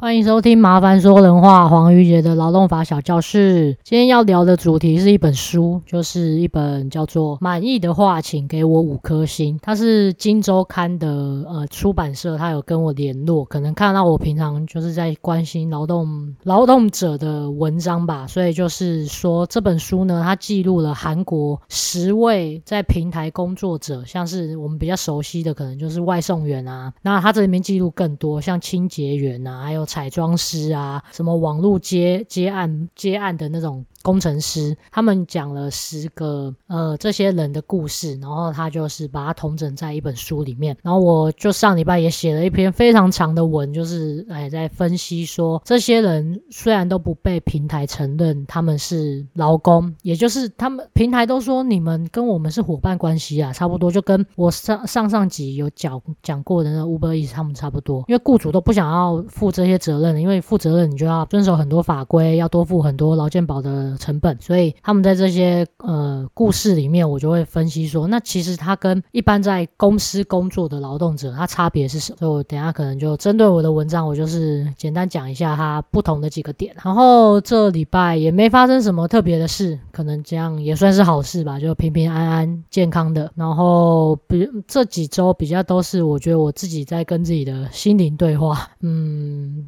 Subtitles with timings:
[0.00, 3.76] 欢迎收听《麻烦说人话》黄瑜杰的劳动法小教室。
[3.82, 9.56] 今天要聊的主题是一本书，就是一本叫做《满意的话，请给我五颗星》。
[9.60, 26.92] 它是《金周刊》的呃出版社，他有跟我联络，可能看到我平常就是在关心劳动劳动者的文章吧，所以就是说这本书呢，它记录了韩国十位在平台工作者，像是我们比较熟悉的，可能就是外送员啊。
[27.02, 29.87] 那它这里面记录更多，像清洁员啊，还有。
[29.88, 33.84] 彩妆师啊，什么网络接接案接案的那种。
[34.00, 40.74] 工程师，他们讲了十个呃这些人的故事，然后他就是把它统整在一本书里面。
[40.82, 63.78] 然后我就上礼拜也写了一篇非常长的文，就是哎在分析说，这些人虽然都不被平台承认他们是劳工，也就是他们平台都说你们跟我们是伙伴关系啊，差不多就跟我上上上集有讲讲过的那 Uber Eats 他们差不多，因为雇主都不想要付这些责任，因为负责任你就要遵守很多法规，要多付很多劳健保的。
[63.98, 72.16] 成本，所以他们在这些呃故事里面，我就会分析说，那其实他跟一般在公司工作的劳动者，他差别是什么？
[72.18, 76.74] 所以我等下可能就针对我的文章，我就是简单讲一下它不同的几个点。
[76.82, 83.30] 然后这礼拜也没发生什么特别的事，可能这样也算是好事吧，就平平安安、健康的。
[83.34, 89.67] 然后比这几周比较都是我觉得我自己在跟自己的心灵对话，嗯。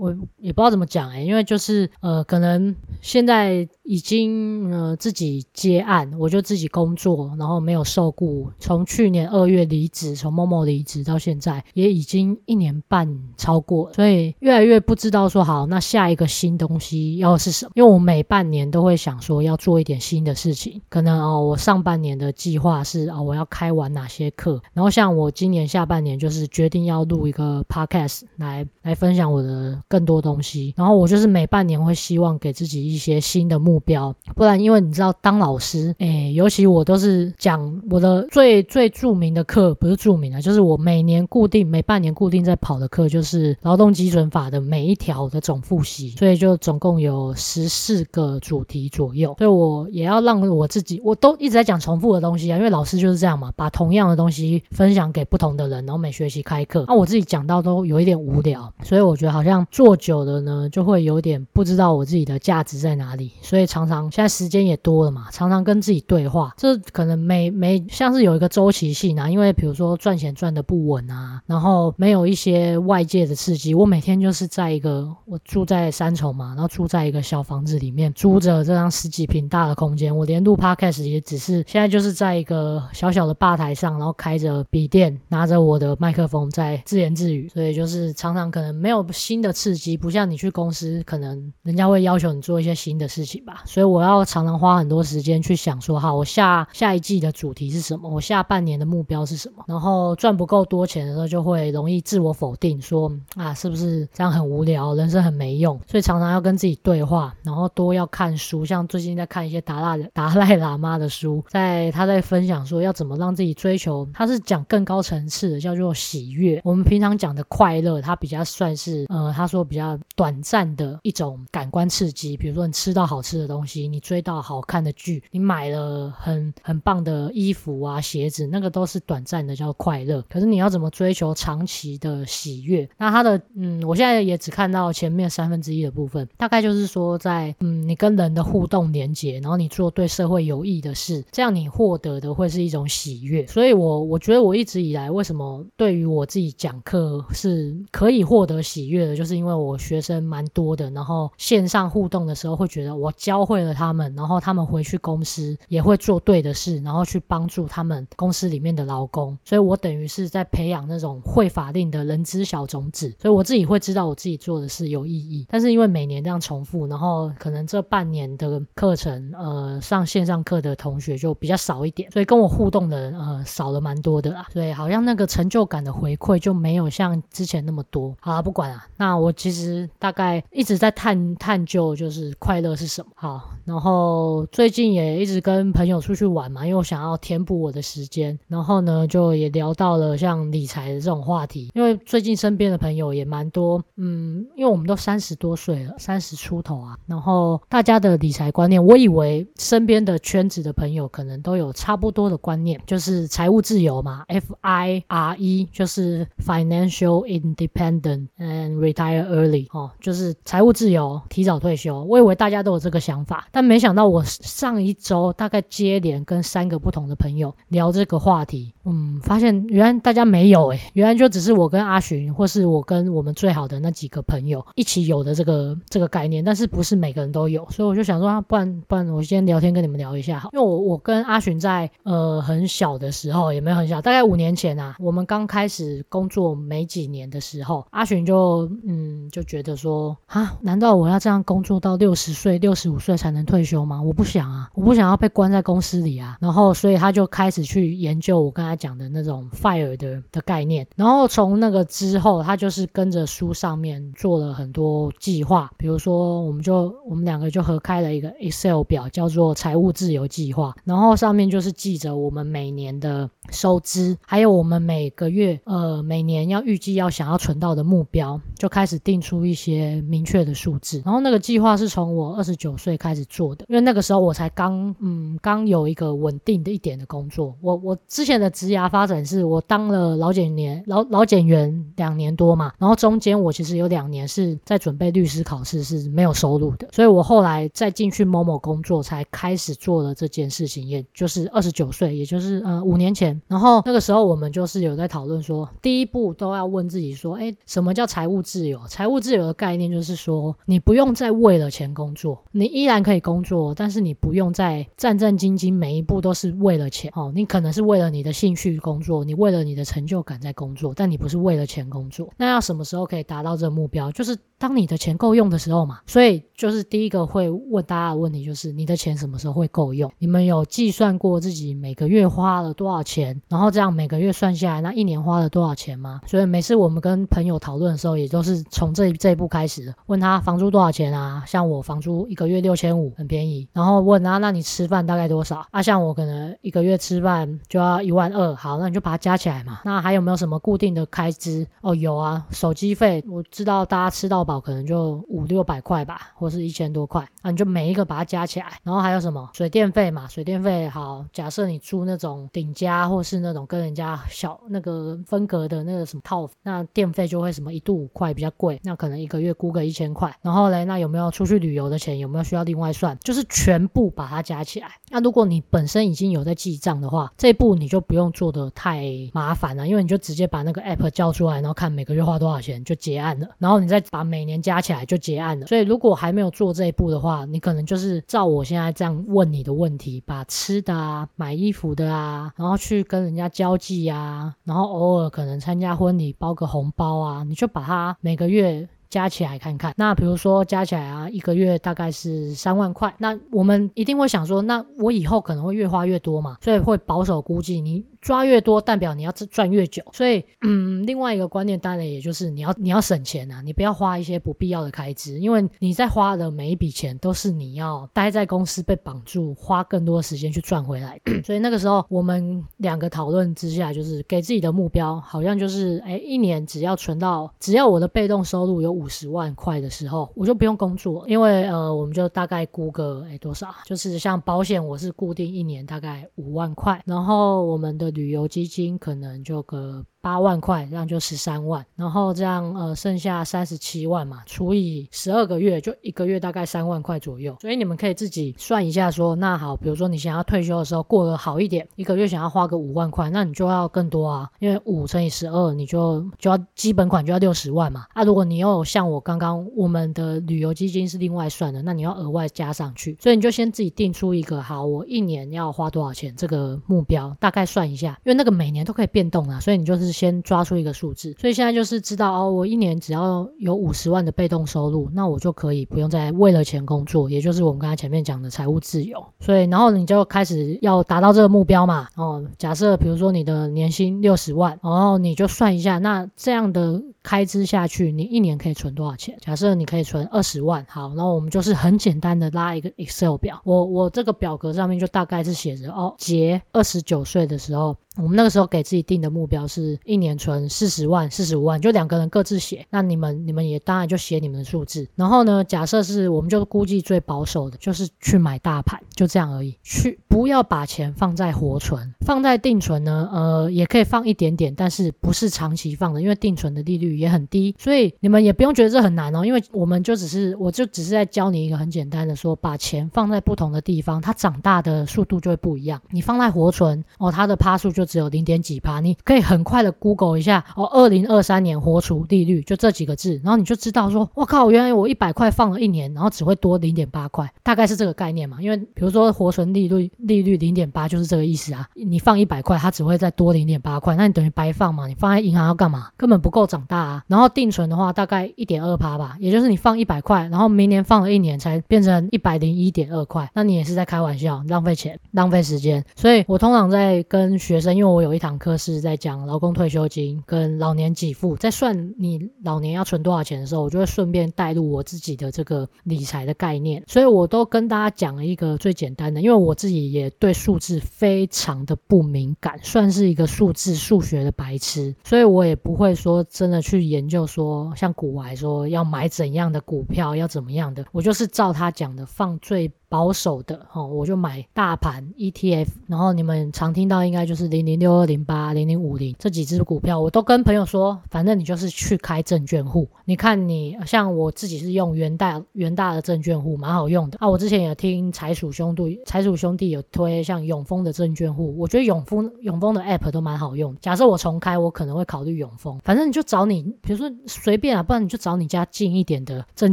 [0.00, 8.50] 我也不知道怎么讲欸，因为就是呃，可能现在已经呃自己接案，我就自己工作，然后没有受雇。
[8.58, 13.06] 从去年二月离职，从某某离职到现在，也已经一年半
[13.36, 17.72] 超过，所以越来越不知道说好，那下一个新东西要是什么？
[17.74, 29.78] 因为我每半年都会想说要做一点新的事情，可能哦，我上半年的计划是哦，我要开完哪些课，然后像我今年下半年就是决定要录一个 podcast 来来分享我的。
[29.90, 59.66] 更多东西，然后我就是每半年会希望给自己一些新的目标，不然因为你知道当老师，诶，尤其我都是讲我的最最著名的课，不是著名的，就是我每年固定每半年固定在跑的课，就是劳动基准法的每一条的总复习，所以就总共有十四个主题左右，所以我也要让我自己，我都一直在讲重复的东西啊，因为老师就是这样嘛，把同样的东西分享给不同的人，然后每学期开课，那我自己讲到都有一点无聊，所以我觉得好像。
[59.80, 89.96] 做久了呢，就会有点不知道我自己的价值在哪里，所以常常现在时间也多了嘛，常常跟自己对话，这可能没没像是有一个周期性啊，因为比如说赚钱赚的不稳啊，然后没有一些外界的刺激，我每天就是在一个我住在三重嘛，然后住在一个小房子里面，租着这张十几坪大的空间，我连录 podcast 也只是现在就是在一个小小的吧台上，然后开着笔电，拿着我的麦克风在自言自语，所以就是常常可能没有新的刺激。
[89.96, 98.08] 不像你去公司，可能人家会要求你做一些新的事情吧，所以我要常常花很多时间去想说，好，我下下一季的主题是什么？
[98.08, 99.62] 我下半年的目标是什么？
[99.66, 105.78] 然后赚不够多钱的时候，就会容易自我否定，说啊，是不是这样很无聊，人生很没用？
[105.86, 116.58] 所以常常要跟自己对话，然后多要看书，像最近在看一些达赖达赖喇嘛的书，在他在分享说要怎么让自己追求，他是讲更高层次的，叫做喜悦。
[116.64, 119.59] 我们平常讲的快乐，他比较算是呃，他说。
[119.64, 130.24] 比较短暂的一种感官刺激，比如说你吃到好吃的东西，你追到好看的剧，你买了很很棒的衣服啊、鞋子，那个都是短暂的，叫快乐。
[130.28, 132.88] 可是你要怎么追求长期的喜悦？
[132.96, 143.46] 那它的嗯，我现在也只看到前面三分之一的部分，大概就是说在嗯，你跟人的互动连接，然后你做对社会有益的事，这样你获得的会是一种喜悦。
[143.46, 149.49] 所以我我觉得我一直以来为什么对于我自己讲课是可以获得喜悦的，就是因为。
[149.58, 165.46] 我学生蛮多的，然后线上互动的时候会觉得我教会了他们，然后他们回去公司也会做对的事，然后去帮助他们公司里面的劳工，所以我等于是在培养那种会法令的人资小种子，所以我自己会知道我自己做的事有意义。
[165.48, 178.14] 但是因为每年这样重复，然后可能这半年的课程，呃，上线上课的同学就比较少一点，所以跟我互动的，呃，少了蛮多的啦，所以好像那个成就感的回馈就没有像之前那么多。
[178.20, 179.88] 好了，不管了，那我其实。
[179.98, 183.10] 大概一直在探探究，就是快乐是什么。
[183.14, 188.38] 好，然后最近也一直跟朋友出去玩嘛，因为我想要填补我的时间。
[188.48, 196.96] 然后呢，就也聊到了像理财的这种话题，因为最近身边的朋友也蛮多，嗯，因为我们都三十多岁了，三十出头啊。
[197.06, 212.02] 然后大家的理财观念，我以为身边的圈子的朋友可能都有差不多的观念，就是财务自由嘛，F I R E，就是 Financial Independent and Retire Early，哦，就是财务自由，提早退休。
[212.04, 244.00] 我以为大家都有这个想法，但没想到我上一周大概接连跟三个不同的朋友聊这个话题，嗯，发现原来大家没有诶，原来就只是我跟阿寻，或是我跟我们最好的那几个朋友一起有的这个这个概念，但是不是每个人都有，所以我就想说啊，不然不然我先聊天跟你们聊一下好，因为我我跟阿寻在呃很小的时候也没有很小，大概五年前啊，我们刚开始工作没几年的时候，阿寻就嗯就觉得说啊，难道我要这样工作到六十岁六十五岁才能退休吗？
[244.02, 246.36] 我不想啊，我不想要被关在公司里啊。
[246.40, 250.86] 然后，所以他就开始去研究我刚才讲的那种 FIRE 的的概念。
[250.96, 255.70] 然后从那个之后，他就是跟着书上面做了很多计划。
[255.76, 260.74] 比如说，我们就我们两个就合开了一个 Excel 表，叫做财务自由计划。
[260.84, 271.02] 然后上面就是记着我们每年的收支，还有我们每个月呃每年要预计要想要存到的目标，就开始定出一些明确的数字。
[271.04, 273.00] 然后那个计划是从我二十九岁。
[273.00, 277.56] 开始做的，因为那个时候我才刚，嗯，刚有一个稳定的一点的工作。
[277.62, 286.88] 我我之前的职涯发展是我当了老检年老老检员两年多嘛，然后中间我其实有两年是在准备律师考试，是没有收入的。
[286.92, 293.40] 所以我后来再进去某某工作，才开始做了这件事情，也就是二十九岁，也就是呃五年前。
[293.48, 298.78] 然后那个时候我们就是有在讨论说，第一步都要问自己说，哎，什么叫财务自由？
[298.90, 307.30] 财务自由的概念就是说，你不用再为了钱工作，你依然可以工作，但是你不用再战战兢兢，每一步都是为了钱哦。
[307.32, 312.28] 你可能是为了你的兴趣工作，你为了你的成就感在工作，但你不是为了钱工作。
[312.36, 314.10] 那要什么时候可以达到这个目标？
[314.10, 316.00] 就是当你的钱够用的时候嘛。
[316.04, 320.10] 所以就是第一个会问大家的问题就是你的钱什么时候会够用？
[320.18, 326.20] 你们有计算过自己每个月花了多少钱，然后这样每个月算下来，那一年花了多少钱吗？
[326.26, 331.44] 所以每次我们跟朋友讨论的时候，也都是从这这一步开始，问他房租多少钱啊？
[331.46, 333.10] 像我房租一个月六千五。
[333.20, 335.82] 很便宜，然后问啊，那你吃饭大概多少啊？
[335.82, 339.80] 像我可能一个月吃饭就要一万二，好，那你就把它加起来嘛。
[339.84, 341.66] 那还有没有什么固定的开支？
[341.82, 348.66] 哦，有啊，手机费，我知道大家吃到饱可能就五六百块吧，或是一千多块，啊你就每一个把它加起来。
[348.82, 350.26] 然后还有什么水电费嘛？
[350.28, 360.30] 水电费好，假设你租那种顶加或是那种跟人家小那个分隔的那个什么套，那电费就会什么一度五块比较贵，那可能一个月估个一千块。
[360.42, 362.18] 然后嘞，那有没有出去旅游的钱？
[362.18, 362.90] 有没有需要另外？
[362.90, 364.88] 算就是全部把它加起来。
[365.10, 375.66] 那如果你本身已经有在记账的话，这一步你就不用做的太麻烦了，因为你就直接把那个 app 交出来，然后看每个月花多少钱就结案了，然后你再把每年加起来就结案了。
[375.66, 388.59] 所以如果还没有做这一步的话，你可能就是照我现在这样问你的问题，把吃的啊、买衣服的啊，然后去跟人家交际啊，然后偶尔可能参加婚礼包个红包啊，你就把它每个月。
[388.60, 398.04] 月加起来看看，那比如说加起来啊，一个月大概是三万块，那我们一定会想说，那我以后可能会越花越多嘛，所以会保守估计你。
[398.20, 400.02] 抓越多，代表你要赚越久。
[400.12, 411.18] 所以，嗯，另外一个观念当然也就是你要你要省钱啊，你不要花一些不必要的开支，因为你在花的每一笔钱都是你要待在公司被绑住，花更多的时间去赚回来。
[411.42, 423.74] 所以那个时候我们两个讨论之下，就是给自己的目标，好像就是，哎，一年只要存到，只要我的被动收入有五十万块的时候，我就不用工作，因为呃，我们就大概估个，哎，多少？
[423.86, 428.09] 就是像保险，我是固定一年大概五万块，然后我们的。
[428.10, 430.06] 旅游基金可能就个。
[430.22, 437.56] 八万块，这样就十三万，然后这样呃剩下三十七万嘛，除以十二个月，就一个月大概三万块左右。
[437.60, 448.04] 所以你们可以自己算一下说，那好，比如说你想要退休的时候过得好一点，一个月想要花个五万块，那你就要更多啊，因为五乘以十二，你就就要基本款就要六十万嘛。
[448.12, 460.09] 啊，如果你又像我刚刚我们的旅游基金是另外算的，那你要额外加上去，所以你就先自己定出一个好，我一年要花多少钱这个目标，大概算一下，因为那个每年都可以变动啊，所以你就是。
[460.12, 469.22] 先抓出一个数字，所以现在就是知道哦，我一年只要有五十万的被动收入，那我就可以不用再为了钱工作，也就是我们刚才前面讲的财务自由。
[469.40, 472.08] 所以，然后你就开始要达到这个目标嘛。
[472.16, 479.36] 哦，假设比如说你的年薪六十万，然后你就算一下，那这样的开支下去，你一年可以存多少钱？
[479.40, 487.96] 假设你可以存二十万，好，然后我们就是很简单的拉一个 Excel 表，我我这个表格上面就大概是写着哦，杰二十九岁的时候。
[488.16, 492.84] 我们那个时候给自己定的目标是一年存四十万、四十五万，就两个人各自写。
[492.90, 495.08] 那你们你们也当然就写你们的数字。
[495.14, 499.78] 然后呢，假设是我们就估计最保守的，就是去买大盘，就这样而已。
[499.84, 507.74] 去不要把钱放在活存，放在定存呢，呃，也可以放一点点，但是不是长期放的，因为定存的利率也很低。
[507.78, 516.00] 所以你们也不用觉得这很难哦，因为我们就只是我就只是在教你一个很简单的说，把钱放在不同的地方，它长大的速度就会不一样。
[516.10, 528.58] 你放在活存哦，它的趴数就只有零点几趴，你可以很快的 Google 一下哦，二零二三年活储利率就这几个字，然后你就知道说，我靠，原来我一百块放了一年，然后只会多零点八块，大概是这个概念嘛。
[528.60, 536.08] 因为比如说活存利率利率零点八就是这个意思啊，你放一百块，它只会再多零点八块，那你等于白放嘛，你放在银行要干嘛？
[536.16, 546.04] 根本不够长大然后定存的话，大概一点二趴吧，也就是你放一百块，然后明年放了一年才变成一百零一点二块，那你也是在开玩笑，浪费钱，浪费时间。
[546.16, 572.90] 所以我通常在跟学生，因为我有一堂课是在讲劳工退休金跟老年给付，在算你老年要存多少钱的时候，我就会顺便带入我自己的这个理财的概念，所以我都跟大家讲了一个最简单的，因为我自己也对数字非常的不敏感，算是一个数字数学的白痴，所以我也不会说真的去去研究说像股癌说要买怎样的股票要怎么样的，我就是照他讲的放最。
[573.10, 583.08] 保守的哦，我就买大盘 ETF，然后你们常听到应该就是零零六二零八零零五零这几只股票，我都跟朋友说，反正你就是去开证券户。
[583.24, 587.48] 你看你像我自己是用元大元大的证券户，蛮好用的啊。
[587.48, 593.96] 我之前有听财鼠兄弟财鼠兄弟有推像永丰的证券户，我觉得永丰永丰的 App 都蛮好用。
[594.00, 595.98] 假设我重开，我可能会考虑永丰。
[596.04, 599.92] 反正你就找你，比如说随便啊，不然你就找你家近一点的证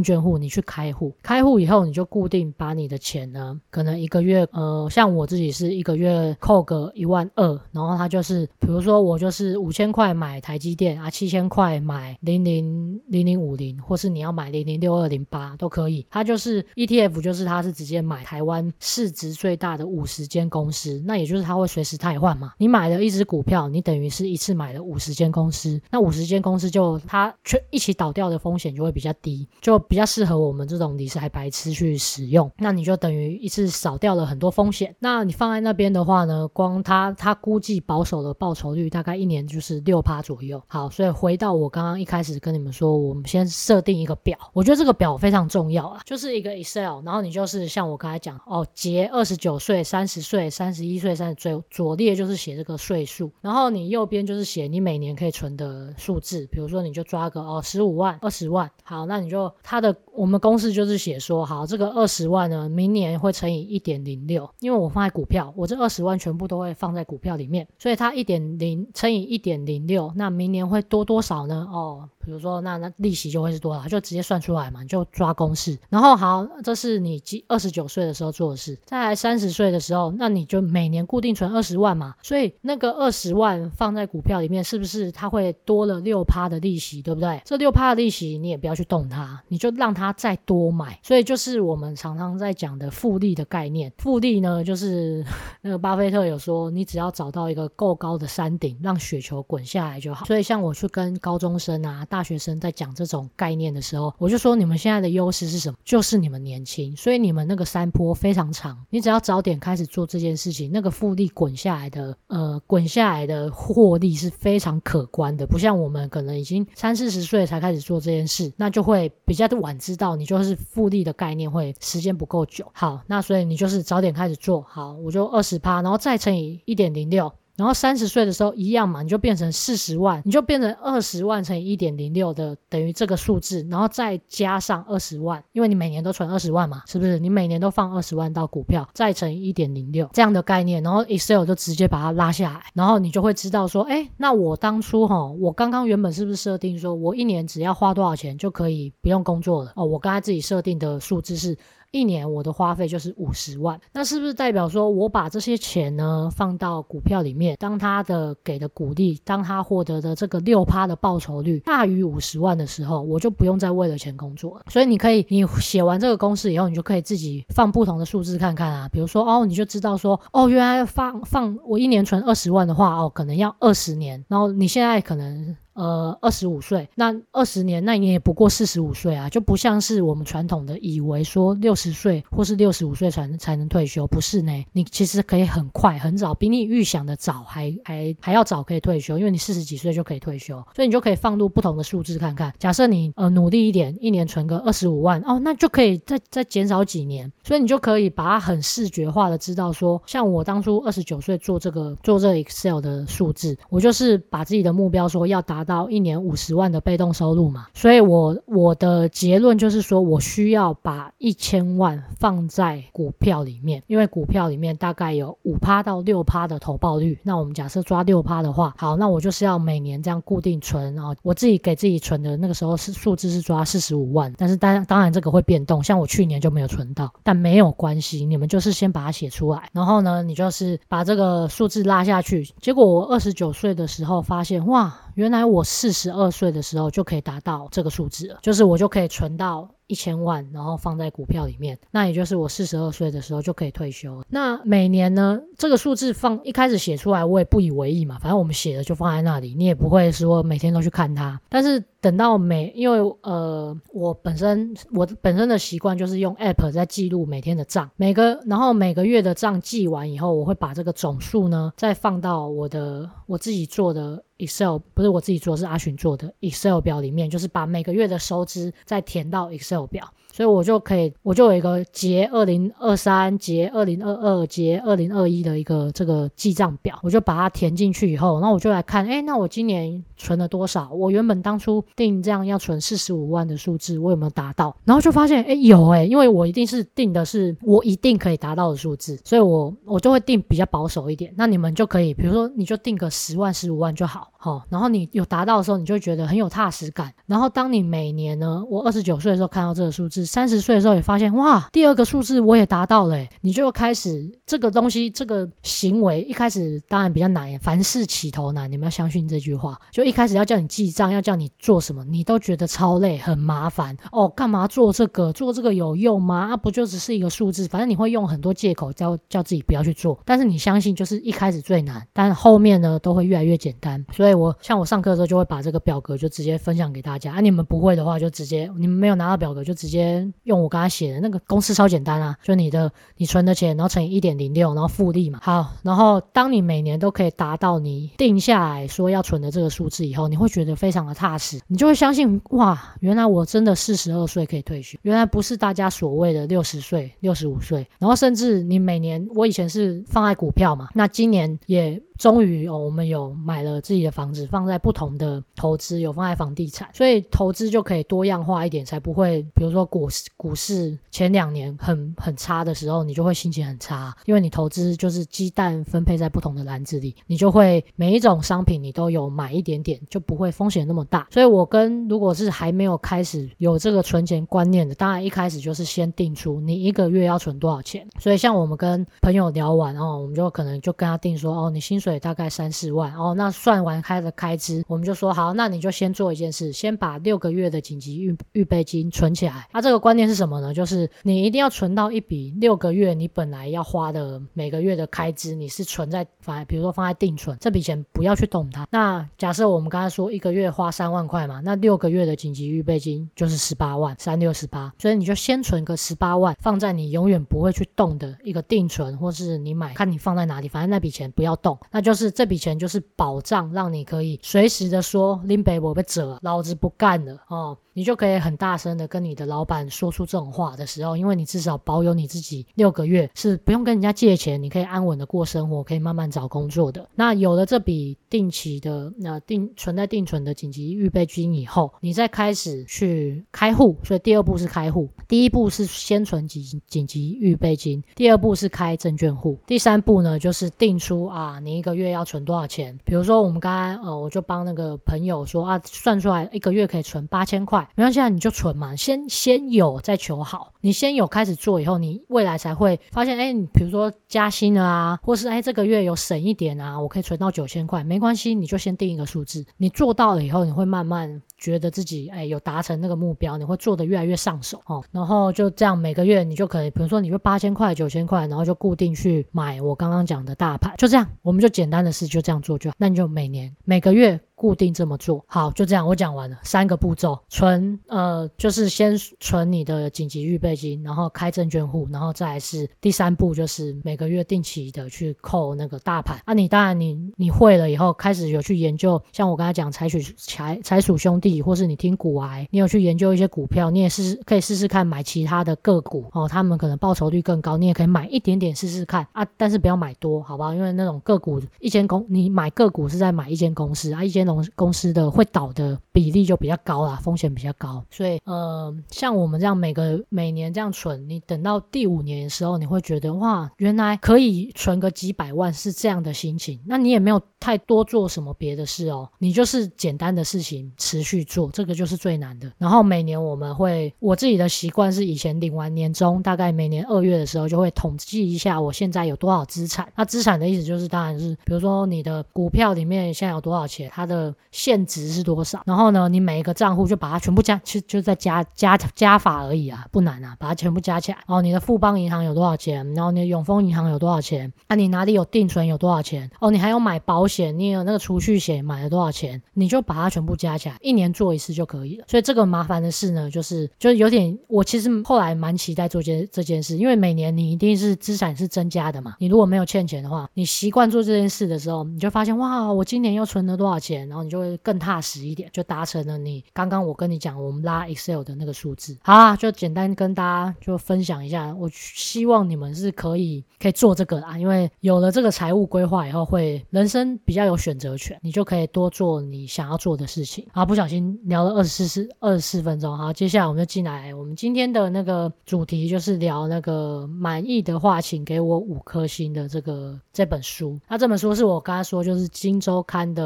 [0.00, 1.12] 券户，你去开户。
[1.20, 2.96] 开户以后，你就固定把你的。
[3.08, 16.06] 钱呢，可能一个月，呃，像我自己是一个月扣个一万二，然后他就是，比如说我就是五千块买台积电啊，七千块买零零零零五零，或是你要买零零六二零八都可以。
[16.10, 22.52] 它就是 ETF，就是它是直接买台湾市值最大的五十间公司，那也就是它会随时汰换嘛。
[22.58, 32.52] 你买了一只股票，你等于是一次买了五十间公司，那五十间公司就它全一起倒掉的风险就会比较低，就比较适合我们这种理财白痴去使用。
[32.58, 32.97] 那你就。
[32.98, 34.94] 等于一次少掉了很多风险。
[34.98, 40.62] 那你放在那边的话呢，光它它估计保守的报酬率大概一年就是六趴左右。
[40.66, 44.36] 好，所以回到我刚刚一开始跟你们说，我们先设定一个表。
[44.52, 56.46] 我觉得这个表非常重要啊，就是一个 Excel，然后你就是像我刚才讲哦，节二十九岁、三十岁、三十一岁、三十岁，左列就是写这个岁数，然后你右边就是写你每年可以存的数字。
[56.50, 58.70] 比如说你就抓个哦十五万、二十万。
[58.82, 71.68] 好，那你就它的我们公式就是写说，好，这个二十万呢，明明年会乘以一点零六，因为我放在股票，我这二十万全部都会放在股票里面，所以它一点零乘以一点零六，那明年会多多少呢？
[71.70, 72.08] 哦。
[72.28, 75.78] 比如说，那那利息就会是多少，就直接算出来嘛，就抓公式。
[75.88, 78.78] 然后好，这是你二十九岁的时候做的事。
[78.84, 82.14] 再来三十岁的时候，那你就每年固定存二十万嘛。
[82.22, 87.40] 所以那个二十万放在股票里面，是不是它会多了六趴的利息，对不对？
[87.46, 91.00] 这六趴的利息你也不要去动它，你就让它再多买。
[91.02, 93.90] 所以就是我们常常在讲的复利的概念。
[93.96, 95.24] 复利呢，就是
[95.62, 100.26] 那个巴菲特有说，你只要找到一个够高的山顶，让雪球滚下来就好。
[100.26, 105.78] 所以像我去跟高中生啊，大大学生在讲这种概念的时候，我就说你们现在的优势是什么？
[105.84, 108.76] 就是你们年轻，所以你们那个山坡非常长。
[108.90, 115.46] 你只要早点开始做这件事情，那个复利滚下来的，呃，滚下来的获利是非常可观的。
[115.46, 122.66] 不像我们可能已经三四十岁才开始做这件事，那就会比较晚知道，你就是复利的概念会时间不够久。
[122.72, 127.32] 好，那所以你就是早点开始做好，我就二十趴，然后再乘以一点零六。
[127.58, 137.18] 然后三十岁的时候一样嘛，你就变成四十万，你就变成二十万乘以一点零六的等于这个数字，然后再加上二十万，因为你每年都存二十万嘛，是不是？
[137.18, 149.72] 你每年都放二十万到股票，再乘以一点零六这样的概念，然后 Excel 就直接把它拉下来，然后你就会知道说，哎，那我当初哈，我刚刚原本是不是设定说我一年只要花多少钱就可以不用工作了？
[149.74, 151.58] 哦，我刚才自己设定的数字是。
[151.90, 164.64] 一年我的花费就是五十万，那是不是代表说我把这些钱呢放到股票里面，当他的给的股利，当他获得的这个六趴的报酬率大于五十万的时候，我就不用再为了钱工作了。
[164.68, 168.88] 所以你可以，你写完这个公式以后，你就可以自己放不同的数字看看啊。
[168.90, 175.56] 比如说哦，你就知道说哦，原来放放我一年存二十万的话哦，可能要二十年，然后你现在可能。
[175.78, 184.52] 呃二十五岁，那二十年，那你也不过四十五岁啊，就不像是我们传统的以为说六十岁或是六十五岁才能才能退休，不是呢？
[184.72, 192.52] 你其实可以很快很早，比你预想的早还还还要早可以退休，因为你四十几岁就可以退休，所以你就可以放入不同的数字看看。
[192.58, 239.68] 假设你呃努力一点，一年存个二十五万哦，那就可以再再减少几年，所以你就可以把它很视觉化的知道说，像我当初二十九岁做这个做这 Excel 的数字，我就是把自己的目标说要达到一年五十万的被动收入嘛，所以我我的结论就是说我需要把一千万放在股票里面，因为股票里面大概有五趴到六趴的投报率，那我们假设抓六趴的话，好，那我就是要每年这样固定存，啊我自己给自己存的那个时候是数字是抓四十五万，但是当当然这个会变动，像我去年就没有存到，但没有关系，你们就是先把它写出来，然后呢，你就是把这个数字拉下去，结果我二十九岁的时候发现，哇，原来我四十二岁的时候就可以达到这个数字了，就是我就可以存到。
[239.88, 244.22] 一千万，然后放在股票里面，那也就是我四十二岁的时候就可以退休。
[244.28, 251.40] 那每年呢，这个数字放一开始写出来，我也不以为意嘛，反正我们写的就放在那里，你也不会说每天都去看它。
[251.48, 264.22] 但是等到每，因为呃，我本身我本身的习惯就是用 App 在记录每天的账，每个然后每个月的账记完以后，我会把这个总数呢再放到我的我自己做的。
[264.38, 270.08] Excel 不是我自己做，是阿寻做的 Excel 表里面，就是把每个月的收支再填到 Excel 表。
[270.30, 280.92] 所以我就可以，我就有一个结二零二三、结二零二二、结二零二一的一个这个记账表，我就把它填进去以后，那我就来看，哎，那我今年存了多少？
[280.92, 284.76] 我原本当初定这样要存四十五万的数字，我有没有达到？
[284.84, 291.34] 然后就发现，哎，有哎，因为我一定是定的是我一定可以达到的数字，所以我我就会定比较保守一点。
[291.36, 297.12] 那你们就可以，比如说你就定个十万、十五万就好，好，然后你有达到的时候，你就会觉得很有踏实感。
[297.26, 300.24] 然后当你每年呢，我二十九岁的时候看到这个数字。
[300.24, 309.76] 三十岁的时候也发现哇，第二个数字我也达到了，你就开始这个东西，这个行为一开始当然比较难，凡事起头难，你们要相信这句话。
[309.90, 314.28] 就一开始要叫你记账，要叫你做什么，你都觉得超累，很麻烦哦。
[314.28, 315.32] 干嘛做这个？
[315.32, 316.50] 做这个有用吗？
[316.52, 317.66] 啊，不就只是一个数字？
[317.66, 320.16] 反正你会用很多借口叫叫自己不要去做。
[320.24, 324.04] 但是你相信，就是一开始最难，但后面呢都会越来越简单。
[324.12, 327.40] 所以我像我上课的时候就会把这个表格就直接分享给大家啊。
[327.40, 330.26] 你们不会的话就直接，你们没有拿到表格就直接。
[330.44, 335.38] 用我刚才写的那个公式超简单啊，就你的你存的钱，然后乘以一点零六，然后复利嘛。
[335.42, 347.86] 好，然后当你每年都可以达到你定下来说要存的这个数字以后，你会觉得非常的踏实，你就会相信哇，原来我真的四十二岁可以退休，原来不是大家所谓的六十岁、六十五岁。
[347.98, 352.00] 然后甚至你每年，我以前是放在股票嘛，那今年也。
[352.18, 371.28] 终于哦，我们有买了自己的房子，放在不同的投资，有放在房地产，所以投资就可以多样化一点，才不会，比如说股市股市前两年很很差的时候，你就会心情很差，因为你投资就是鸡蛋分配在不同的篮子里，你就会每一种商品你都有买一点点，就不会风险那么大。
[371.30, 378.04] 所以我跟如果是还没有开始有这个存钱观念的，当然一开始就是先定出你一个月要存多少钱。
[378.18, 382.07] 所以像我们跟朋友聊完哦，我们就可能就跟他定说哦，你薪水。
[382.08, 383.34] 对，大概三四万哦。
[383.36, 389.68] 那算完开的开支，我们就说好，那你就先做一件事，先把六个月的紧急预预备金存起来。
[389.74, 390.72] 那、这个观念是什么呢？
[390.72, 398.86] 就是你一定要存到一笔六个月你本来要花的每个月的开支，你是存在放，比如说放在定存，这笔钱不要去动它。
[398.90, 404.90] 那假设我们刚才说一个月花三万块嘛，那六个月的紧急预备金就是十八万，三六十八。
[404.98, 411.76] 所以你就先存个十八万，放在你永远不会去动的一个定存，或是你买，看你放在哪里，反正那笔钱不要动。
[411.90, 417.76] 那那就是这笔钱就是保障，让你可以随时的说林北我被折，老子不干了哦。
[417.92, 427.08] 你就可以很大声的跟你的老板说出这种话的时候，因为你至少保有你自己六个月是不用跟人家借钱，你可以安稳的过生活，可以慢慢找工作的。
[427.16, 433.96] 那有了这笔定期的那、定存在定存的紧急预备金以后，你再开始去开户。
[434.04, 442.98] 所以第二步是开户，第一步是先存紧紧急预备金，第二步是开证券户，第三步呢就是定出啊你个月要存多少钱。
[443.04, 447.88] 比如说我们刚刚呃我就帮那个朋友说啊算出来一个月可以存八千块。
[447.94, 450.72] 没关系啊，你就存嘛，先先有再求好。
[450.80, 459.64] 你先有开始做以后，你未来才会发现，哎，你比如说加薪了啊，或是哎这个月有省一点啊，我可以存到九千块，没关系，你就先定一个数字。
[459.76, 465.04] 你做到了以后，你会慢慢觉得自己哎有达成那个目标，你会做的越来越上手哦。
[465.12, 472.96] 然后就这样每个月你就可以，比如说你就八千块、九千块，然后就固定去买我刚刚讲的大盘，就这样，我们就简单的事就这样做就好。
[472.98, 474.40] 那你就每年每个月。
[474.58, 475.42] 固定这么做。
[475.46, 486.40] 好，就这样，我讲完了三个步骤：存，呃，就是先存你的紧急预备金，然后开证券户，然后再是第三步，就是每个月定期的去扣那个大盘。
[486.44, 500.74] 啊，你当然你你会了以后，开始有去研究，像我刚才讲财取财财鼠兄弟，或是你听股癌，你有去研究一些股票，你也试试可以试试看买其他的个股哦，他们可能报酬率更高，你也可以买一点点试试看啊，但是不要买多，好不好？
[500.74, 522.70] 因为那种个股一间公你买个股是在买一间公司啊，一间公公司的会倒的比例就比较高啦，风险比较高，所以呃，像我们这样每个每年这样存，你等到第五年的时候，你会觉得哇，原来可以存个几百万是这样的心情，那你也没有太多做什么别的事哦，你就是简单的事情持续做，这个就是最难的。
[522.78, 530.10] 然后每年我们会，我自己的习惯是以前领完年终，大概每年二月的时候就会统计一下我现在有多少资产。
[530.14, 535.82] 那资产的意思就是，当然是比如说你的股票里面现在有多少钱，它的现值是多少。
[535.84, 541.38] 然后呢，你每一个账户就把它全部加，其实就在加加加法而已啊，不难啊，把它全部加起来。
[541.46, 543.04] 哦，你的富邦银行有多少钱？
[543.14, 544.72] 然后你的永丰银行有多少钱？
[544.86, 546.48] 啊、你哪里有定存有多少钱？
[546.60, 549.60] 哦，你还有买保险，你有那个储蓄险买了多少钱？
[549.72, 552.24] 你就把它全部加起来，一年做一次就可以了。
[552.28, 559.36] 所以这个麻烦的事呢，就是就有点，我其实后来蛮期待做这这件事，因为每年你一定是资产是增加的嘛。
[559.38, 569.16] 你如果没有欠钱的话，你习惯做这件事的时候，你就发现哇，我今年又存了多少钱，然后你就会更踏实一点，就达成了你刚刚我跟你讲我们拉 Excel 的那个数字。
[569.22, 580.66] 好啊，就简单跟大家就分享一下，我希望你们是可以可以做这个啊，因为有了这个财务规划以后，会人生比较有选择权，你就可以多做你想要做的事情。
[580.72, 590.98] 好，不小心聊了二十四二十四分钟，好，接下来我们就进来，我们今天的那个主题就是聊那个满意的话，请给我五颗星的这个这本书。
[591.08, 593.42] 那这本书是我刚才说，就是《今周刊》的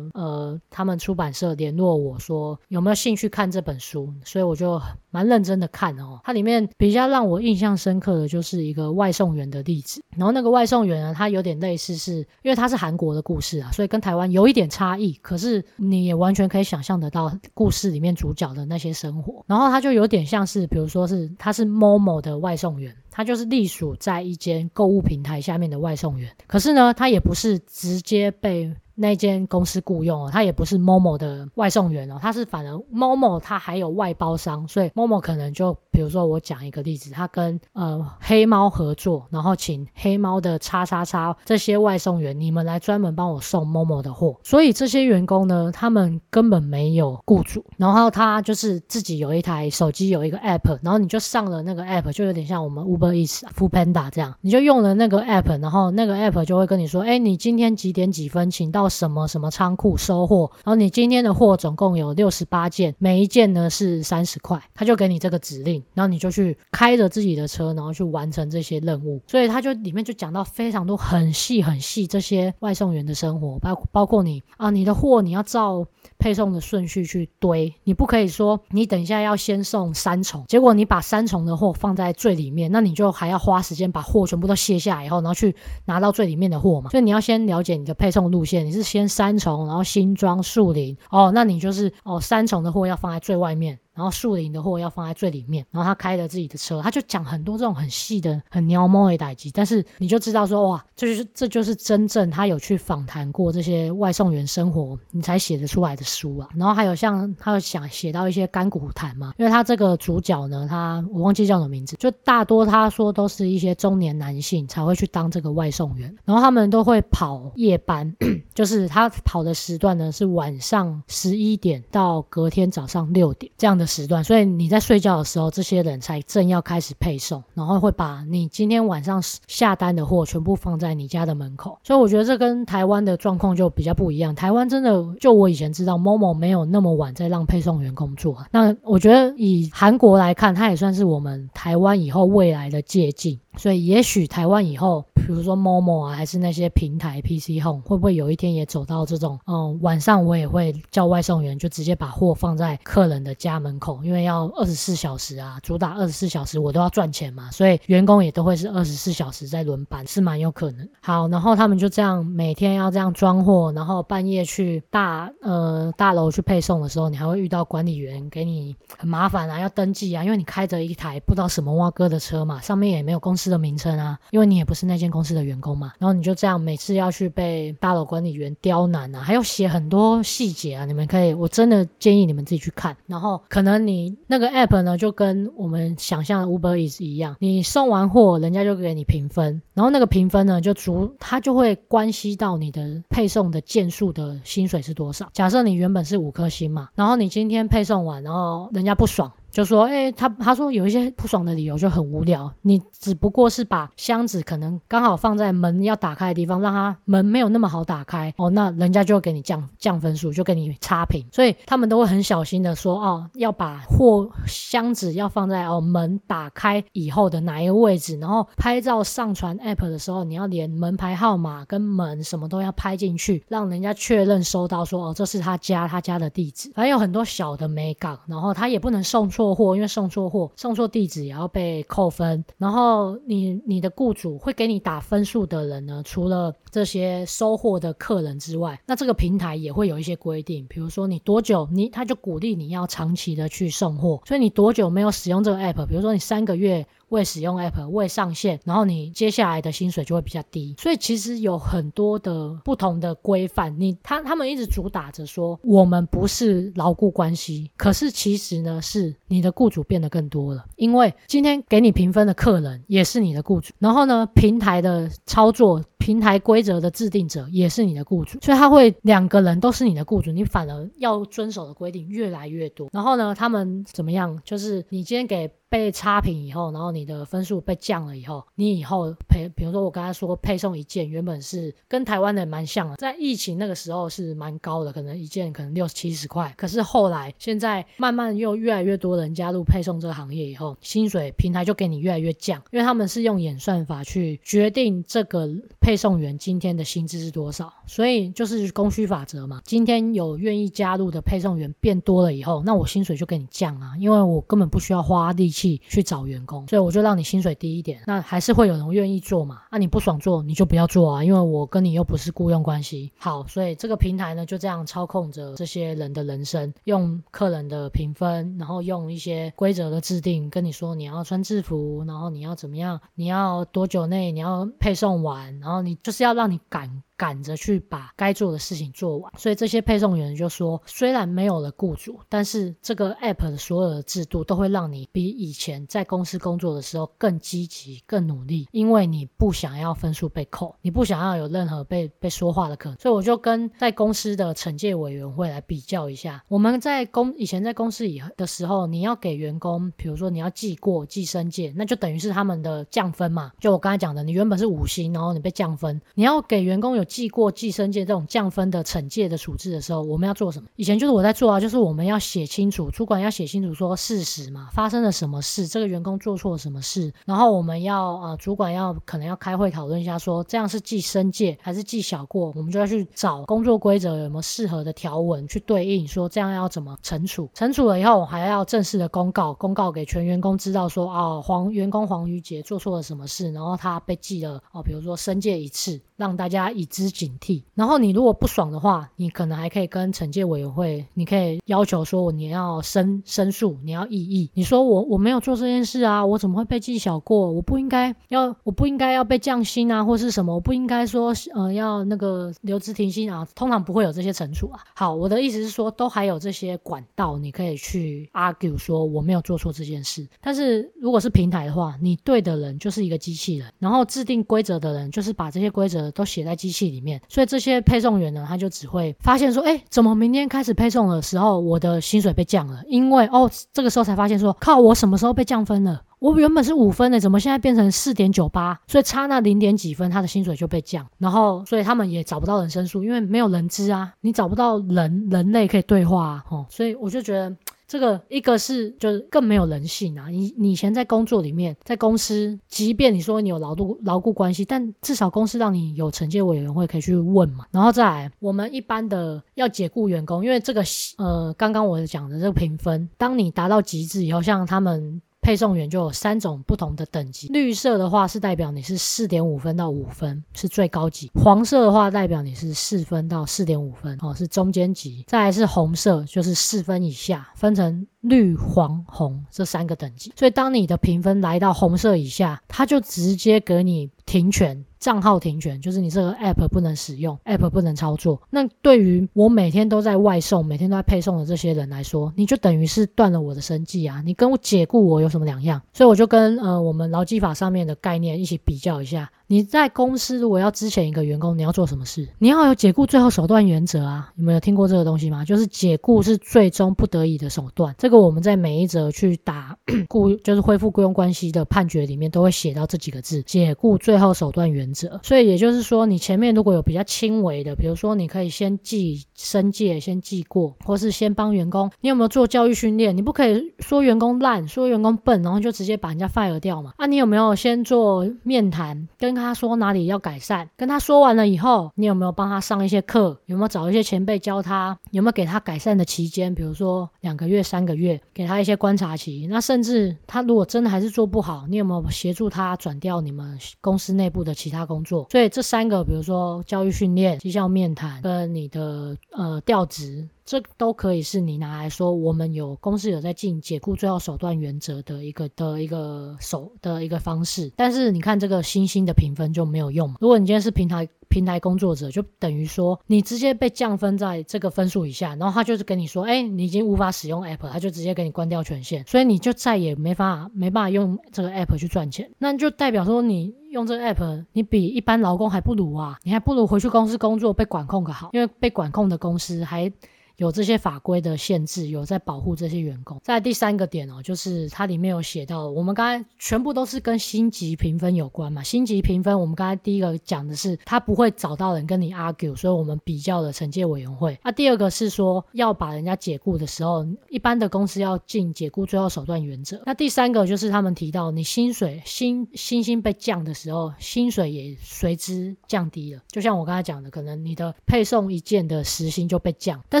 [0.14, 6.20] 呃，他们出版社联络我说有没有兴趣看这本书，所以我就蛮认真的看哦。
[6.24, 28.70] 它里面比较让我印象深刻的就是一个外送员的例子，然后那个外送员呢，他有点类似是，因为他是韩国的故事是啊，所以跟台湾有一点差异，可是你也完全可以想象得到故事里面主角的那些生活，然后他就有点像是，比如说是他是 Momo 的外送员，他就是隶属在一间购物平台下面的外送员，可是呢，他也不是直接被。
[29.00, 56.44] 那间公司雇佣哦，他也不是 Momo 的外送员哦，他是反而 Momo 他还有外包商，所以 Momo 可能就比如说我讲一个例子，他跟呃黑猫合作，然后请黑猫的叉叉叉这些外送员，你们来专门帮我送 Momo 的货，所以这些员工呢，他们根本没有雇主，然后他就是自己有一台手机有一个 App，然后你就上了那个 App，就有点像我们 Uber Eats、Foodpanda 这样，你就用了那个 App，然后那个 App
[56.44, 58.88] 就会跟你说，哎，你今天几点几分请到。
[58.88, 69.20] 什么什么仓库收货，然后你今天的货总共有六十八件，每一件呢是三十块，他就给你这个指令，然后你就去开着自己的车，然后去完成这些任务。
[69.26, 75.86] 所以他就里面就讲到非常多很细很细这些外送员的生活，包包括你啊，你的货你要照
[76.18, 86.90] 配送的顺序去堆，你不可以说你等一下要先送三重，结果你把三重的货放在最里面，那你就还要花时间把货全部都卸下来以后，然后去拿到最里面的货嘛。
[86.90, 93.78] 所以你要先了解你的配送路线，你是先三重，然后新庄树林哦，那你就是哦三重的货要放在最外面。
[93.98, 106.48] 然后树林的货要放在最里面，然后他开着自己的车，他就讲很多这种很细的、很鸟猫的代志，但是你就知道说哇，这就是这就是真正他有去访谈过这些外送员生活，你才写得出来的书啊。
[106.54, 118.16] 然后还有像他有想写到一些甘苦谈嘛，因为他这个主角呢，他我忘记叫什么名字，就大多他说都是一些中年男性才会去当这个外送员，然后他们都会跑夜班，
[118.54, 123.87] 就是他跑的时段呢是晚上十一点到隔天早上六点这样的。
[123.88, 131.78] 时段，所以你在睡觉的时候，这些人才正要开始配送，然后会把你今天晚上下单的货全部放在你家的门口。
[131.82, 134.34] 所以我觉得这跟台湾的状况就比较不一样。
[134.34, 138.36] 台湾真的，就我以前知道，Momo 没有那么晚在让配送员工作。
[138.52, 143.40] 那我觉得以韩国来看，它也算是我们台湾以后未来的借镜。
[143.56, 160.88] 所以也许台湾以后，比如说 Momo 啊，还是那些平台 PC Home，会不会有一天也走到这种，嗯，晚上我也会叫外送员，就直接把货放在客人的家门口，因为要二十四小时啊，主打二十四小时，我都要赚钱嘛，所以员工也都会是二十四小时在轮班，是蛮有可能。
[161.02, 182.96] 好，然后他们就这样每天要这样装货，然后半夜去大呃大楼去配送的时候，你还会遇到管理员给你很麻烦啊，要登记啊，因为你开着一台不知道什么挖哥的车嘛，上面也没有公司的名称啊，因为你也不是那间公公司的员工嘛，然后你就这样每次要去被大楼管理员刁难啊，还要写很多细节啊，你们可以，我真的建议你们自己去看。
[183.08, 195.28] 然后可能你那个 app 呢，就跟我们想象的 Uber Eats 一样，你送完货，人家就给你评分，然后那个评分呢，就足，它就会关系到你的配送的件数的薪水是多少。
[195.32, 199.32] 假设你原本是五颗星嘛，然后你今天配送完，然后人家不爽。
[199.50, 229.54] 就说，哎、他他说有一些不爽的理由就很无聊，你只不过是把箱子可能刚好放在门要打开的地方，让他门没有那么好打开哦，那人家就会给你降降分数，就给你差评，所以他们都会很小心的说，哦，要把货箱子要放在哦门打开以后的哪一个位置，然后拍照上传 app 的时候，你要连门牌号码跟门什么都要拍进去，让人家确认收到说，哦，这是他家他家的地址，反正有很多小的美感，然后他也不能送出错。
[229.54, 232.44] 货，因为送错货、送错地址也要被扣分。
[232.58, 244.20] 然后你你的雇主会给你打分数的人呢，除了这些收货的客人之外，那这个平台也会有一些规定，比如说你多久，你他就鼓励你要长期的去送货。
[244.24, 246.86] 所以你多久没有使用这个 app，比如说你三个月。
[247.08, 253.74] 未使用 app 未上线，然后你接下来的薪水就会比较低，所以其实有很多的不同的规范。
[253.78, 265.82] 你他他们一直主打着说我们不是牢固关系，可是其实呢是你的雇主变得更多了，因为今天给你评分的客人也是你的雇主，然后呢平台的操作。
[265.98, 272.88] 平台规则的制定者也是你的雇主，所以他会两个人都是你的雇主，你反而要遵守的规定越来越多。
[272.92, 274.40] 然后呢，他们怎么样？
[274.42, 286.50] 就是你今天给被差评以后，然后你的分数被降了以后，你以后配，比如说我刚才说配送一件原本是跟台湾的蛮像的，在疫情那个时候是蛮高的，可能一件可能六七十块。
[286.56, 295.46] 可是后来现在慢慢又越来越多人加入配送这个行业以后，薪水平台就给你越来越降，因为他们是用演算法去决定这个
[295.80, 295.98] 配。
[295.98, 297.72] 送员今天的薪资是多少？
[297.84, 299.60] 所以就是供需法则嘛。
[299.64, 308.02] 今天有愿意加入的配送员变多了以后，那我薪水就给你降啊，因为我根本不需要花力去找员工，所以我就让你薪水低一点。
[308.06, 309.62] 那还是会有人愿意做嘛？
[309.72, 313.10] 那、你不爽做，你就不要做啊，因为我跟你又不是雇佣关系。
[313.18, 325.78] 好，所以这个平台呢就这样操控着这些人的人生，用客人的评分，然后用一些规则的制定，跟你说你要穿制服，然后你要怎么样，你要多久内你要配送完，然后。
[325.88, 327.04] 你就是要让你赶。
[327.18, 342.96] 赶着去把该做的事情做完，所以这些配送员就说，虽然没有了雇主，但是这个 app 的所有的制度都会让你比以前在公司工作的时候更积极、更努力，因为你不想要分数被扣，你不想要有任何被被说话的可能。
[343.00, 353.50] 所以我就跟在公司的惩戒委员会来比较一下，我们在公以前在公司以的时候，你要给员工，比如说你要记过、记申诫，那就等于是他们的降分嘛。
[353.58, 357.07] 就我刚才讲的，你原本是五星，然后你被降分，你要给员工有。
[357.08, 360.68] 记过记申诫这种降分的惩戒的处置的时候，我们要做什么？
[360.76, 394.50] 以前就是我在做啊，就是我们要写清楚，主管要写清楚说事实嘛，发生了什么事，这个员工做错了什么事，然后我们要呃，主管要可能要开会讨论一下说，这样是记申诫还是记小过，我们就要去找工作规则有没有适合的条文去对应，说这样要怎么惩处，惩处了以后还要正式的公告，公告给全员工知道说啊，黄员工黄于杰做错了什么事，然后他被记了哦，比如说申诫一次，让大家以知警惕，然后你如果不爽的话，你可能还可以跟惩戒委员会，你可以要求说你要申申诉，你要异议。
[394.54, 397.52] 你说我我没有做这件事啊，我怎么会被记小过？
[397.52, 400.52] 我不应该要，我不应该要被降薪啊，或是什么？
[400.52, 403.46] 我不应该说呃要那个留职停薪啊。
[403.54, 404.80] 通常不会有这些惩处啊。
[404.96, 410.26] 好，我的意思是说，都还有这些管道，你可以去 argue 说我没有做错这件事。
[410.40, 422.82] 但是如果是平台的话，你对的人就是一个机器人，然后制定规则的人就是把这些规则都写在机器里面，所以这些配送员呢，他就只会发现说，哎，怎么明天开始配送的时候，我的薪水被降了？
[422.86, 426.02] 因为哦，这个时候才发现说，靠，我什么时候被降分了？
[426.18, 428.80] 我原本是五分的，怎么现在变成四点九八？
[428.86, 431.06] 所以差那零点几分，他的薪水就被降。
[431.18, 437.54] 然后，所以他们也找不到人申诉，因为没有人知啊，你找不到人人类可以对话啊，哦，所以我就觉得。
[437.88, 440.28] 这个一个是就是更没有人性啊！
[440.28, 447.64] 你你以前在工作里面，在公司，即便你说你有劳动劳雇关系，但至少公司让你有惩戒委员会可以去问嘛。
[447.70, 450.84] 然后再来，我们一般的要解雇员工，因为这个
[451.16, 455.20] 呃，刚刚我讲的这个评分，当你达到极致以后，像他们。
[455.48, 470.30] 配送员就有三种不同的等级，绿色的话是代表你是四点五分到五分，是最高级；黄色的话代表你是四分到四点五分，哦，是中间级；再来是红色，就是四分以下，分成绿、黄、红这三个等级。
[470.36, 474.84] 所以当你的评分来到红色以下，他就直接给你停权。
[474.98, 478.40] 账号停权，就是你这个 app 不能使用，app 不能操作。
[478.50, 484.22] 那对于我每天都在外送、每天都在配送的这些人来说，你就等于是断了我的生计啊！
[484.24, 485.80] 你跟我解雇我有什么两样？
[485.92, 489.30] 所以我就跟呃我们劳基法上面的概念一起比较一下。
[489.50, 492.28] 你在公司如果要支遣一个员工，你要做什么事？
[492.38, 494.30] 你要有解雇最后手段原则啊！
[494.36, 495.42] 你们有听过这个东西吗？
[495.42, 497.94] 就是解雇是最终不得已的手段。
[497.96, 499.74] 这个我们在每一则去打
[500.10, 505.18] 雇就是恢复雇佣关系的判决里面都会写到这几个字：解雇最后手段原则。
[505.22, 513.16] 所以也就是说，你前面如果有比较轻微的，比如说你可以先记申诫，先记过，或是先帮员工，你有没有做教育训练？
[513.16, 516.92] 你不可以说员工烂，说员工笨，然后就直接把人家 fire 掉嘛？
[516.98, 519.38] 啊，你有没有先做面谈跟？
[519.38, 523.38] 他说哪里要改善，跟他说完了以后，你有没有帮他上一些课？
[523.46, 524.98] 有没有找一些前辈教他？
[525.12, 526.52] 有没有给他改善的期间？
[526.52, 529.46] 比如说两个月、三个月，给他一些观察期。
[529.48, 535.28] 那甚至他如果真的还是做不好，你有没有协助他转掉你们公司内部的其他工作？
[535.30, 540.28] 所以这三个，比如说教育训练、绩效面谈跟你的呃调职。
[540.44, 550.14] 这都可以是你拿来说，我们有公司有在进解雇最后手段原则的一个的一个手的一个方式，但是你看这个星星的评分就没有用。
[550.22, 569.92] 如果你今天是平台平台工作者，就等于说你直接被降分在这个分数以下，然后他就是跟你说，哎，你已经无法使用 app，他就直接给你关掉权限，所以你就再也没法没办法用这个 app 去赚钱，那就代表说你用这个 app，你比一般劳工还不如啊，你还不如回去公司工作被管控个好，因为被管控的公司还。
[570.38, 573.20] 有这些法规的限制，有在保护这些员工。
[573.24, 578.62] 在第三个点哦，就是它里面有写到，我们刚才全部都是跟星级评分有关嘛。
[578.62, 584.38] 星级评分，我们刚才第一个讲的是，他不会找到人跟你 argue，所以我们比较了惩戒委员会。
[584.44, 589.82] 那、第二个是说，要把人家解雇的时候，一般的公司要进解雇最后手段原则。
[589.84, 596.22] 那第三个就是他们提到，你薪水薪薪薪被降的时候，薪水也随之降低了。
[596.28, 600.00] 就像我刚才讲的，可能你的配送一件的时薪就被降，但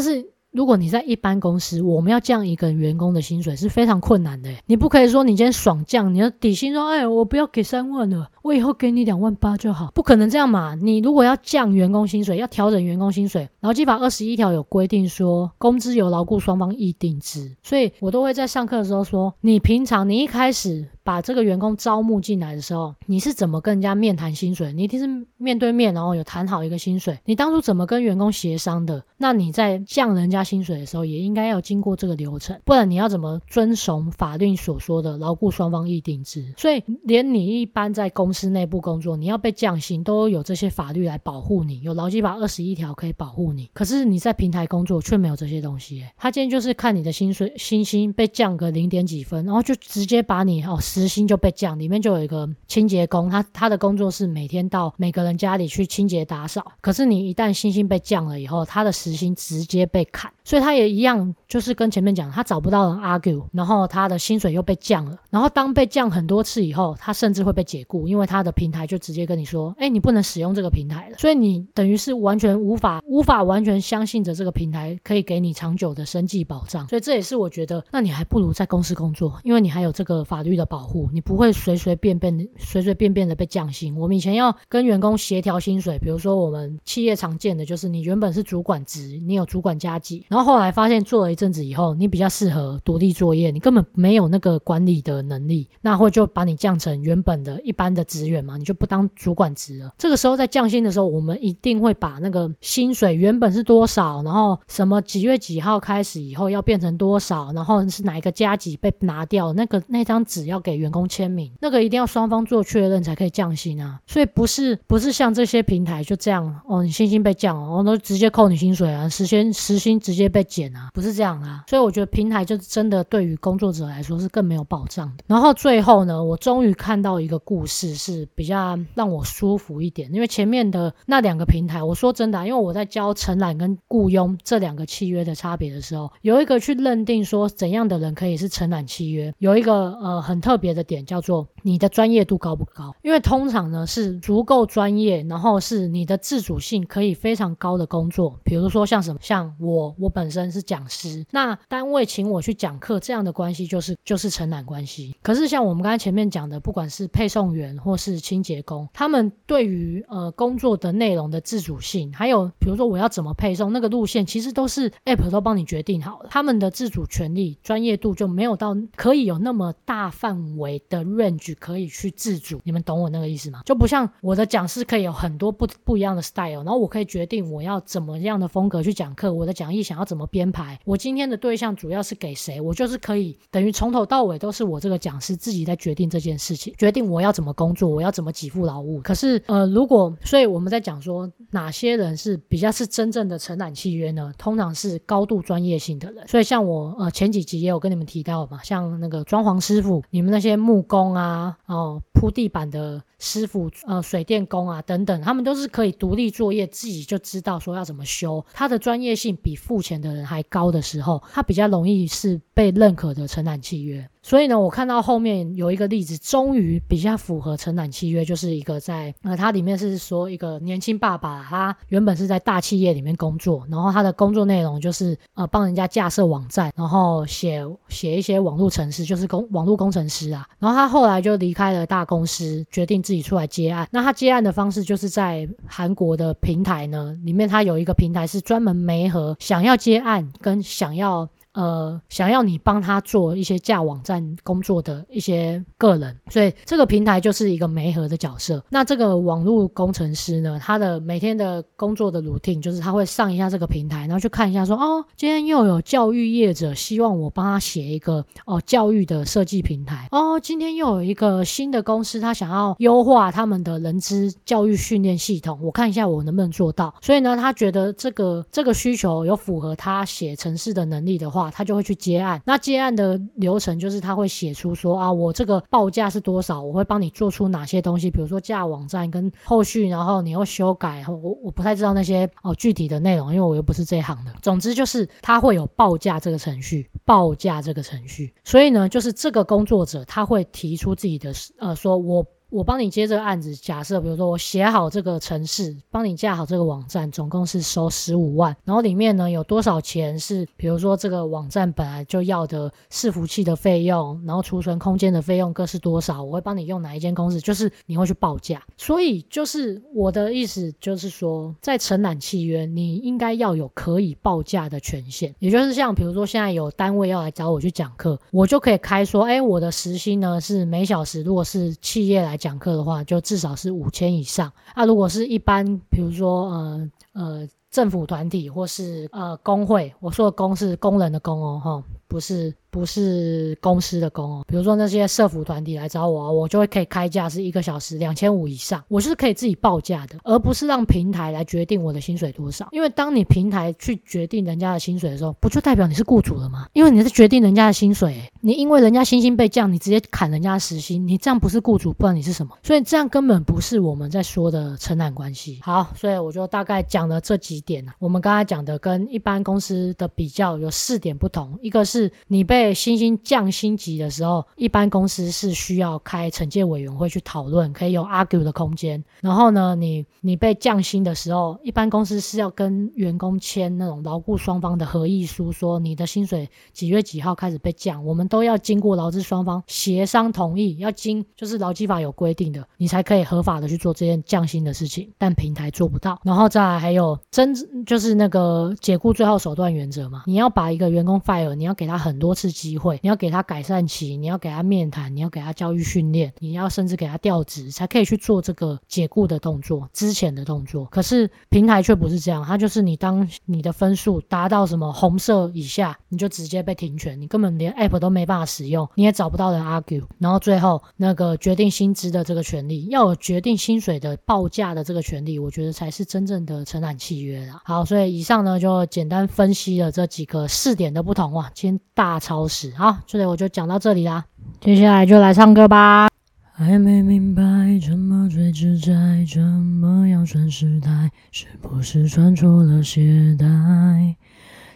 [0.00, 0.27] 是。
[0.50, 4.50] 如果你在一般公司，我们要降一个员工的薪水是非常困难的。
[4.64, 10.74] 你不可以说你今天爽降，你的底薪说，哎，我不要给三万了，我以后给你两万八就好，不可能这样嘛。
[10.74, 20.88] 你如果要降员工薪水，要调整员工薪水，劳基法二十一条有规定说，工资由劳雇双方议定之，所以我都会在上课的时候说，你平常你一开始。
[21.08, 24.74] 把这个员工招募进来的时候，你是怎么跟人家面谈薪水？
[24.74, 27.18] 你一定是面对面，然后有谈好一个薪水。
[27.24, 29.02] 你当初怎么跟员工协商的？
[29.16, 36.52] 那你在降人家薪水的时候，也应该要经过这个流程，不然你要怎么遵守法律所说的劳雇双方议定制？
[36.58, 43.70] 所以，连你一般在公司内部工作，你要被降薪，都有这些法律来保护你，有劳基法二十一条可以保护你。
[43.72, 46.04] 可是你在平台工作却没有这些东西。
[46.18, 50.76] 他今天就是看你的薪水薪薪被降个零点几分，然后就直接把你哦。
[50.98, 56.72] 时薪就被降，里面就有一个清洁工，他他的工作是每天到每个人家里去清洁打扫。
[56.80, 65.16] 可是你一旦薪薪被降了以后，他的时薪直接被砍，所以他也一样，就是跟前面讲，他找不到人 argue，然后他的薪水又被降了。
[65.30, 71.16] 然后当被降很多次以后，他甚至会被解雇，因为他的平台就直接跟你说，哎，你不能使用这个平台了。
[71.16, 76.88] 所以你等于是完全无法无法完全相信着这个平台可以给你长久的生计保障。
[76.88, 81.10] 所以这也是我觉得，那你还不如在公司工作，因为你还有这个法律的保护。
[81.12, 83.94] 你不会随随便便、随随便便的被降薪。
[83.96, 99.92] 我们以前要跟员工协调薪水，比如说我们企业常见的就是你原本是主管职，你有主管加级，然后后来发现做了一阵子以后，你比较适合独立作业，你根本没有那个管理的能力，那会就把你降成原本的一般的职员嘛，你就不当主管职了。
[99.98, 125.24] 这个时候在降薪的时候，我们一定会把那个薪水原本是多少，然后什么几月几号开始以后要变成多少，然后是哪一个加给被拿掉，那个那张纸要给员工签名，那个一定要双方做确认才可以降薪啊，所以不是不是像这些平台就这样哦，你薪薪被降哦，都直接扣你薪水啊，时薪时薪直接被减啊，不是这样啊，所以我觉得平台就真的对于工作者来说是更没有保障的。
[125.26, 140.98] 然后最后呢，我终于看到一个故事是比较让我舒服一点，因为前面的那两个平台，我说真的，因为我在教承揽跟雇佣这两个契约的差别的时候，有一个去认定说怎样的人可以是承揽契约，有一个呃很特别的点。
[141.08, 142.94] 叫做你的专业度高不高？
[143.02, 155.16] 因为通常呢是足够专业，然后是你的自主性可以非常高的工作，比如说像什么，像我，我本身是讲师，那单位请我去讲课，这样的关系就是就是承揽关系。
[155.22, 172.60] 可是像我们刚才前面讲的，不管是配送员或是清洁工，他们对于呃工作的内容的自主性，还有比如说我要怎么配送那个路线，其实都是 App 都帮你决定好了，他们的自主权利、专业度就没有到可以有那么大范围为的 range 可以去自主。
[172.64, 173.60] 你们懂我那个意思吗？
[173.66, 189.00] 就不像我的讲师可以有很多不不一样的 style，然后我可以决定我要怎么样的风格去讲课，我的讲义想要怎么编排，我今天的对象主要是给谁，我就是可以等于从头到尾都是我这个讲师自己在决定这件事情， 决定我要怎么工作，我要怎么给付劳务。
[189.00, 194.32] 可是呃，如果所以我们在讲说哪些人是比较是真正的承揽契约呢？
[194.38, 196.26] 通常是高度专业性的人。
[196.28, 203.02] 所以像我呃前几集也有跟你们提到嘛，像那个装潢师傅，你们那些木工啊，哦铺地板的。
[203.20, 208.46] 师傅，呃，水电工啊，等等，他们都是可以独立作业，自己就知道说要怎么修。
[208.52, 214.08] 他的专业性比付钱的人还高的时候，他比较容易是被认可的承揽契约。
[214.28, 230.46] 所以呢，我看到后面有一个例子，终于比较符合承揽契约，就是一个在呃，它里面是说一个年轻爸爸，他原本是在大企业里面工作，然后他的工作内容就是呃帮人家架设网站，然后写写一些网络程式，就是工网络工程师啊。
[230.58, 233.88] 然后他后来就离开了大公司，决定自己出来接案。
[233.90, 241.26] 那他接案的方式就是在韩国的平台呢，里面他有一个平台是专门媒合想要接案跟想要。
[241.58, 248.62] 呃，想要你帮他做一些架网站工作的一些个人，所以这个平台就是一个媒合的角色。
[248.68, 260.06] 那这个网络工程师呢，他的每天的工作的 routine 就是他会上一下这个平台，然后去看一下说，哦，今天又有教育业者希望我帮他写一个哦教育的设计平台。
[260.12, 266.94] 哦，今天又有一个新的公司，他想要优化他们的人资教育训练系统，我看一下我能不能做到。
[267.00, 271.47] 所以呢，他觉得这个这个需求有符合他写程式的能力的话。
[271.50, 284.32] 他就会去接案，那接案的流程就是他会写出说啊，我这个报价是多少，我会帮你做出哪些东西，比如说架网站跟后续，然后你要修改，我我不太知道那些哦具体的内容，因为我又不是这一行的。
[284.42, 292.24] 总之就是他会有报价这个程序，报价这个程序，所以呢，就是这个工作者他会提出自己的呃，说我。
[292.50, 308.62] 我帮你接这个案子，假设比如说我写好这个程式，帮你架好这个网站，总共是收十五万，然后里面呢有多少钱是，比如说这个网站本来就要的伺服器的费用，然后储存空间的费用各是多少，我会帮你用哪一间公司，就是你会去报价。
[308.78, 322.37] 所以就是我的意思就是说，在承揽契约，你应该要有可以报价的权限，也就是像比如说现在有单位要来找我去讲课，我就可以开说，哎，我的时薪呢是每小时，如果是企业来。
[322.38, 324.50] 讲课的话，就至少是五千以上。
[324.74, 332.54] 那、如果是一般，比如说呃呃政府团体或是呃工会，我说的工是工人的工哦，哈，不是。
[332.70, 342.68] 不是公司的工哦，比如说那些社服团体来找我，我就会可以开价是一个小时两千五以上，我是可以自己报价的，而不是让平台来决定我的薪水多少。
[342.70, 346.68] 因为当你平台去决定人家的薪水的时候，不就代表你是雇主了吗？
[346.74, 352.54] 因为你是决定人家的薪水，你因为人家薪薪被降，你直接砍人家的时薪，你这样不是雇主，不然你是什么？
[352.62, 355.58] 所以这样根本不是我们在说的承揽关系。
[355.62, 357.94] 好，所以我就大概讲了这几点啊。
[357.98, 369.04] 我们刚才讲的跟一般公司的比较有四点不同，一个是是你被被薪薪降薪级的时候，一般公司是需要开惩戒委员会去讨论，可以有 argue 的空间。
[369.20, 385.08] 然后呢，你你被降薪的时候，一般公司是要跟员工签那种劳雇双方的合议书，说你的薪水几月几号开始被降，我们都要经过劳资双方协商同意，要经就是劳基法有规定的，你才可以合法的去做这件降薪的事情。
[385.16, 386.20] 但平台做不到。
[386.24, 392.52] 然后再来还有真就是那个解雇最后手段原则嘛，你要把一个员工 fire，你要给他很多次。
[392.58, 400.86] 机会，你要给他改善期，你要给他面谈，你要给他教育训练，你要甚至给他调职，才可以去做这个解雇的动作，之前的动作。
[400.86, 410.02] 可是平台却不是这样，它就是你当你的分数达到什么红色以下，你就直接被停权，你根本连 app 都没办法使用，你也找不到人 argue。
[410.18, 417.60] 然后最后那个决定薪资的这个权利，要有决定薪水的报价的这个权利，我觉得才是真正的承揽契约啦。
[417.64, 422.72] 好，所以以上呢就简单分析了这几个试点的不同哇，今天大超市。
[422.76, 424.24] 好，这里我就讲到这里啦。
[424.60, 426.08] 接下来就来唱歌吧。
[426.52, 427.42] 还没明白
[427.80, 431.10] 怎么最自在，怎么样算失态？
[431.30, 434.16] 是不是穿错了鞋带？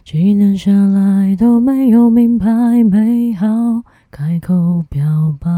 [0.04, 2.46] 几年下来都没有明白，
[2.84, 3.46] 没好
[4.10, 5.48] 开口表白。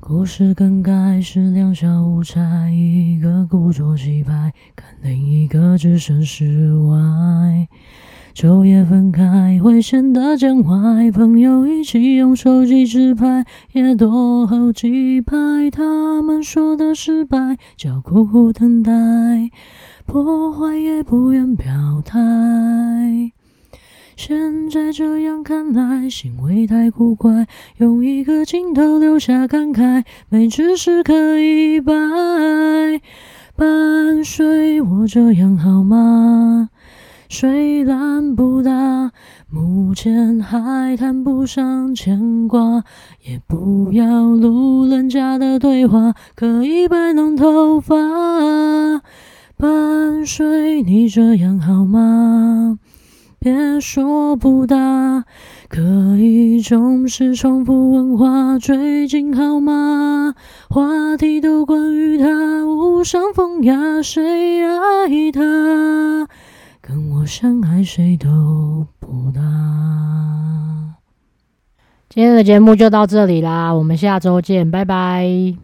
[0.00, 7.68] 故事更改是两小无猜，一个故作气派，看另一个置身事外。
[8.34, 15.36] 昼夜分开会显得见外，朋友一起用手机自拍，也多好几拍。
[15.70, 18.92] 他们说的失败叫苦苦等待，
[20.06, 21.66] 破坏也不愿表
[22.04, 22.18] 态。
[24.16, 27.46] 现在这样看来，行为太古怪，
[27.78, 31.92] 用一个镜头留下感慨，没知识可以摆，
[33.56, 36.70] 伴随我这样好吗？
[37.32, 39.12] 虽然不大，
[39.48, 42.82] 目前还谈不上牵挂，
[43.24, 47.94] 也不要路人甲的对话，可以摆弄头发，
[49.56, 52.80] 伴随你这样好吗？
[53.38, 55.24] 别说不大，
[55.68, 55.80] 可
[56.18, 58.58] 以总是重复问话。
[58.58, 60.34] 最近好吗？
[60.68, 62.26] 话题都关于他，
[62.66, 66.26] 无伤风雅，谁爱他？
[66.90, 69.40] 跟我相爱谁都不搭。
[72.08, 75.54] 今天的节目就到这里啦，我们下周见，拜拜。